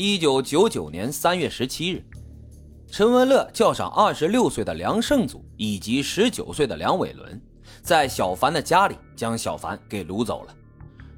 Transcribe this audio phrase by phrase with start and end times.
[0.00, 2.04] 一九九九年三月十七日，
[2.86, 7.42] 陈文乐叫上二十六岁的梁胜祖以及十九岁的梁伟伦，
[7.82, 10.54] 在小凡的家里将小凡给掳走了。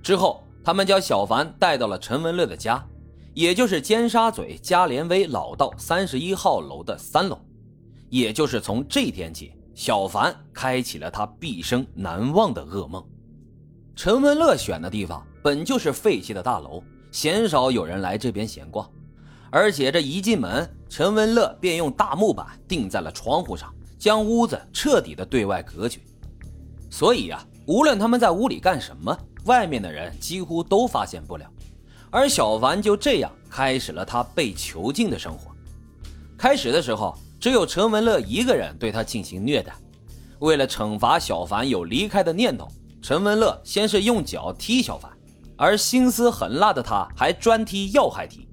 [0.03, 2.83] 之后，他们将小凡带到了陈文乐的家，
[3.35, 7.39] 也就是尖沙咀嘉联威老道三十一号楼的三楼。
[8.09, 13.07] 也就是从这天起，小凡开启了他毕生难忘的噩梦。
[13.95, 18.89] 陈文乐选的地方本就是废弃的大楼，鲜少有人来这边闲逛。
[19.51, 26.01] 而且这一进门，陈文乐便用大木板钉在了窗户上，将屋子彻底的对外隔绝。
[26.91, 31.47] 所以呀，无论他们在屋里干什么，外面的人几乎都发现不了。
[32.11, 35.51] 而小凡就这样开始了他被囚禁的生活。
[36.37, 37.17] 开始的时候。
[37.41, 39.73] 只有陈文乐一个人对他进行虐待。
[40.41, 42.69] 为了惩罚小凡有离开的念头，
[43.01, 45.11] 陈文乐先是用脚踢小凡，
[45.61, 48.49] 而心思狠辣的他还专踢要害踢。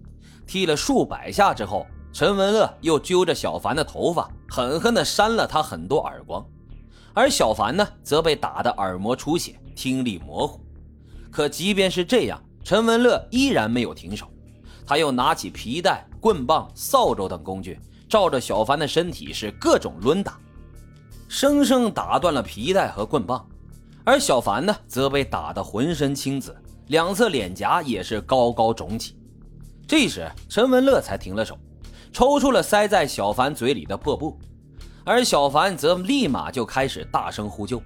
[0.45, 6.45] 踢了数百下之后，陈文乐又揪着小凡的头发，狠狠地扇了他很多耳光。
[7.13, 10.59] 而小凡呢，则被打得耳膜出血，听力模糊。
[11.31, 14.27] 可即便是这样，陈文乐依然没有停手，
[14.85, 17.79] 他又拿起皮带、棍棒、扫帚等工具。
[18.09, 20.37] 照着小凡的身体是各种抡打，
[21.29, 23.45] 生生打断了皮带和棍棒，
[24.03, 26.55] 而小凡呢，则被打得浑身青紫，
[26.87, 29.15] 两侧脸颊也是高高肿起。
[29.87, 31.57] 这时，陈文乐才停了手，
[32.11, 34.37] 抽出了塞在小凡嘴里的破布，
[35.05, 37.81] 而小凡则立马就开始大声呼救。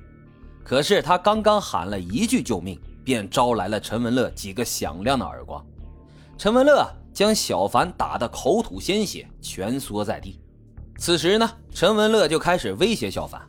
[0.63, 5.65] 可是他刚刚喊了一句救命，便招来了陈文乐几个响亮的耳光。
[6.37, 6.85] 陈文乐。
[7.13, 10.39] 将小凡打得口吐鲜血，蜷缩在地。
[10.97, 13.41] 此时呢，陈文乐就开始威胁小凡。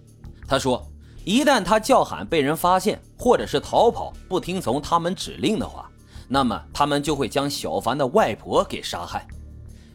[0.48, 0.84] 他说
[1.24, 5.90] ：“一旦他叫喊被人发现，或者是逃跑不听从他们指令的话，
[6.28, 9.26] 那么他们就会将小凡的外婆给杀害。”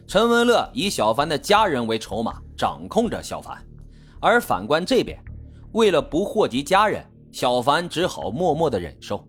[0.08, 3.62] 陈文乐以小凡的家人为筹码，掌控着小凡。
[4.20, 5.22] 而反观这边，
[5.72, 9.22] 为了不祸及家人，小凡只好默默的忍受。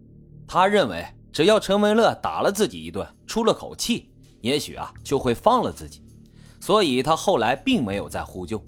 [0.47, 4.09] 他认为，只要陈文乐打了自己一顿，出了口气。
[4.41, 6.01] 也许啊，就会放了自己，
[6.61, 8.63] 所以他后来并没有再呼救。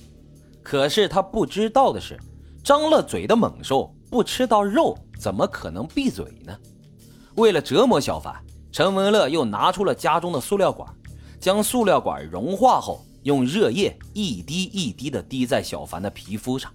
[0.62, 2.20] 可是他不知道的是，
[2.64, 6.56] 张了嘴的猛兽不吃到肉，怎么可能闭嘴呢？
[7.36, 8.36] 为了折磨小凡，
[8.72, 10.88] 陈文乐又拿出了家中的塑料管，
[11.40, 16.72] 将塑料管融化后，用热液一滴一滴的滴在小凡的皮肤上。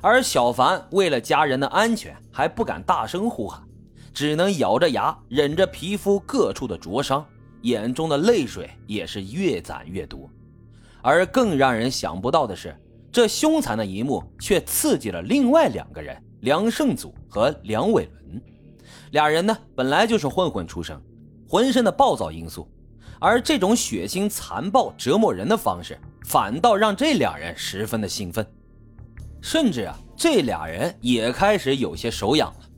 [0.00, 3.60] 而小凡为了家人的安全，还不敢大声呼喊，
[4.14, 7.24] 只能咬着牙忍着皮肤各处的灼伤。
[7.62, 10.30] 眼中的泪水也是越攒越多，
[11.02, 12.78] 而更让人想不到的是，
[13.16, 18.42] 这凶残的一幕却刺激了另外两个人——梁胜祖和梁伟伦。
[19.12, 21.00] 俩人呢，本来就是混混出身，
[21.48, 22.70] 浑身的暴躁因素，
[23.18, 28.46] 而这种血腥、残暴、折磨人的方式，反倒让这俩人十分的兴奋，
[29.40, 32.68] 甚至啊，这俩人也开始有些手痒了。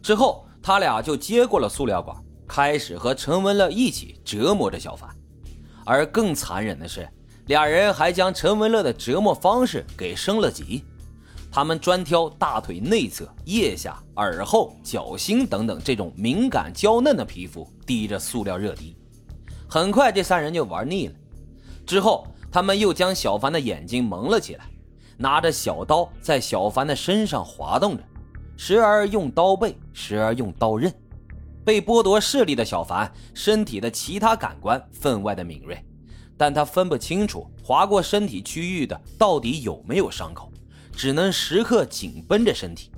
[0.00, 2.16] 之后，他俩就接过了塑料管。
[2.46, 5.10] 开始和陈文乐一起折磨着小凡，
[5.84, 7.08] 而更残忍的是，
[7.46, 10.84] 俩人还将陈文乐的折磨方式给升了级。
[11.50, 18.96] 他们专挑大腿内侧、腋下、耳后、脚心等等这种敏感娇嫩的皮肤滴着塑料热滴。
[19.68, 21.14] 很快，这三人就玩腻了。
[21.84, 24.64] 之后，他们又将小凡的眼睛蒙了起来，
[25.18, 28.02] 拿着小刀在小凡的身上滑动着，
[28.56, 30.90] 时而用刀背，时而用刀刃。
[31.64, 35.84] 被剥夺视力的小凡，身体的其他感官分外的敏锐，
[36.42, 40.50] 但他分不清楚划过身体区域的到底有没有伤口，
[40.92, 42.90] 只能时刻紧绷着身体。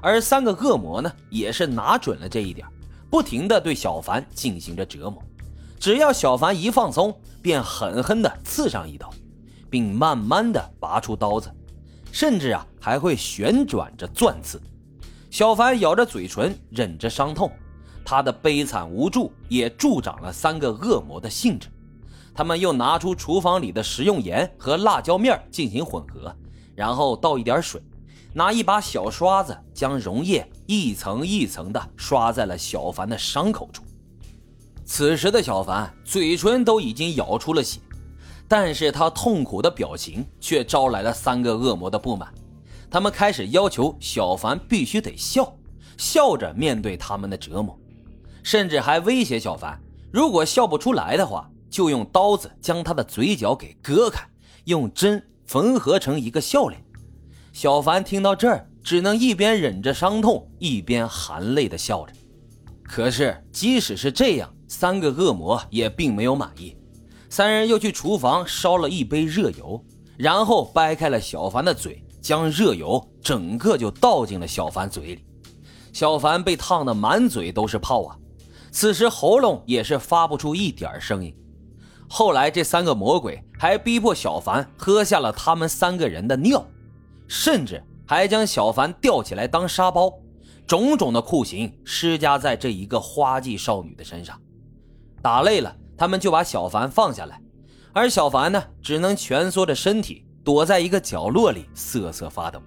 [0.00, 2.64] 而三个恶魔呢，也是拿准了这一点，
[3.10, 5.20] 不停地对小凡进行着折磨。
[5.80, 7.12] 只要小凡一放松，
[7.42, 9.10] 便狠狠地刺上一刀，
[9.68, 11.52] 并慢慢地拔出刀子，
[12.12, 14.62] 甚至啊还会旋转着钻刺。
[15.32, 17.50] 小凡咬着嘴唇，忍着伤痛。
[18.04, 21.68] 他的悲惨无助也助长了三个恶魔的兴致，
[22.38, 26.32] 他们又拿出厨房里的食用盐和辣椒面进行混合，
[26.76, 27.82] 然后倒一点水，
[28.32, 33.82] 拿一把小刷子将溶液一层一层的刷在了小凡的伤口处。
[34.84, 37.80] 此时的小凡嘴唇都已经咬出了血，
[38.46, 42.32] 但是他痛苦的表情却招来了三个恶魔的不满，
[42.88, 45.52] 他们开始要求小凡必须得笑，
[45.96, 47.76] 笑着面对他们的折磨。
[48.44, 49.76] 甚至还威胁小凡，
[50.12, 54.28] 如果笑不出来的话，就用刀子将他的嘴角给割开，
[54.64, 56.82] 用针缝合成一个笑脸。
[57.52, 62.12] 小凡听到这儿，只能一边忍着伤痛，一边含泪的笑着。
[62.82, 66.76] 可是即使是这样，三个恶魔也并没有满意。
[67.28, 69.84] 三人又去厨房烧了一杯热油，
[70.16, 75.24] 然后掰开了小凡的嘴，将热油整个就倒进了小凡嘴里。
[75.92, 78.16] 小凡被烫得满嘴都是泡啊，
[78.70, 81.34] 此时喉咙也是发不出一点声音。
[82.08, 86.66] 后来这三个魔鬼还逼迫小凡喝下了他们三个人的尿，
[87.26, 90.12] 甚至还将小凡吊起来当沙包，
[90.66, 94.40] 种种的酷刑施加在这一个花季少女的身上。
[95.22, 95.74] 打累了。
[95.98, 97.42] 他们就把小凡放下来，
[97.92, 102.62] 而小凡呢，只能蜷缩着身体躲在一个角落里瑟瑟发抖。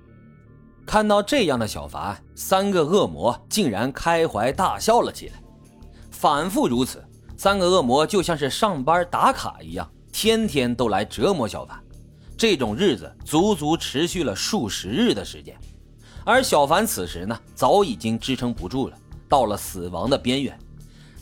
[0.85, 5.41] 看到这样的小凡，三个恶魔竟然开怀大笑了起来。
[6.09, 7.01] 反复如此，
[7.41, 11.75] 三个恶魔就像是上班打卡一样，天天都来折磨小凡。
[12.37, 15.57] 这种日子足足持续了数十日的时间，
[16.23, 18.97] 而小凡此时呢，早已经支撑不住了，
[19.27, 20.55] 到了死亡的边缘，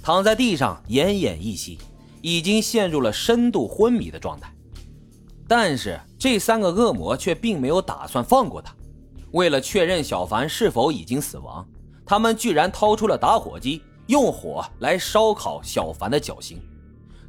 [0.04, 1.80] 躺在地上奄奄一息。
[2.22, 4.54] 已经陷入了深度昏迷的状态，
[5.48, 8.76] 但是这三个恶魔却并没有打算放过他。
[9.32, 11.66] 为了确认小凡是否已经死亡，
[12.06, 16.60] 他们居然掏出了打火机，用火来烧烤小凡的脚心。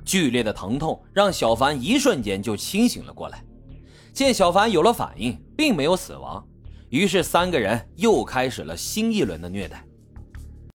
[0.02, 3.44] 剧烈的疼痛让小凡一瞬间就清醒了过来。
[4.14, 6.42] 见小凡有了反应，并没有死亡，
[6.88, 9.84] 于是三个人又开始了新一轮的虐待。